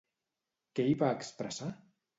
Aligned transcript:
Què 0.79 0.87
hi 0.93 0.97
va 1.05 1.13
expressar? 1.19 1.73